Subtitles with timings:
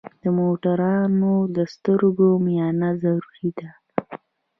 [0.21, 1.11] د موټروان
[1.55, 3.69] د سترګو معاینه ضروري ده.